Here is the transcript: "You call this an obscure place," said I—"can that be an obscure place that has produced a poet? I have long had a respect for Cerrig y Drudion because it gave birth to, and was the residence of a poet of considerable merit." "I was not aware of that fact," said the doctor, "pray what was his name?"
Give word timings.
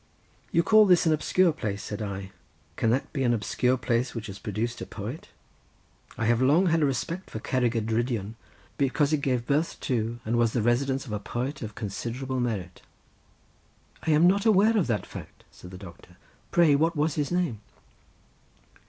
"You 0.51 0.63
call 0.63 0.87
this 0.87 1.05
an 1.05 1.13
obscure 1.13 1.53
place," 1.53 1.83
said 1.83 2.01
I—"can 2.01 2.89
that 2.89 3.13
be 3.13 3.21
an 3.21 3.35
obscure 3.35 3.77
place 3.77 4.13
that 4.13 4.25
has 4.25 4.39
produced 4.39 4.81
a 4.81 4.85
poet? 4.87 5.29
I 6.17 6.25
have 6.25 6.41
long 6.41 6.65
had 6.65 6.81
a 6.81 6.87
respect 6.87 7.29
for 7.29 7.39
Cerrig 7.39 7.75
y 7.75 7.81
Drudion 7.81 8.33
because 8.79 9.13
it 9.13 9.21
gave 9.21 9.45
birth 9.45 9.79
to, 9.81 10.19
and 10.25 10.37
was 10.39 10.53
the 10.53 10.63
residence 10.63 11.05
of 11.05 11.11
a 11.11 11.19
poet 11.19 11.61
of 11.61 11.75
considerable 11.75 12.39
merit." 12.39 12.81
"I 14.01 14.17
was 14.17 14.23
not 14.23 14.47
aware 14.47 14.75
of 14.75 14.87
that 14.87 15.05
fact," 15.05 15.43
said 15.51 15.69
the 15.69 15.77
doctor, 15.77 16.17
"pray 16.49 16.73
what 16.75 16.95
was 16.95 17.13
his 17.13 17.31
name?" 17.31 17.61